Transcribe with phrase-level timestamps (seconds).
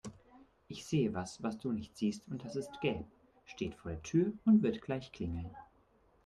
[0.67, 3.05] Ich sehe was, was du nicht siehst und das ist gelb,
[3.45, 5.51] steht vor der Tür und wird gleich klingeln.